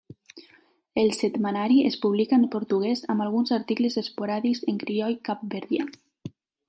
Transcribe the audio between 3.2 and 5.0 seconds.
alguns articles esporàdics en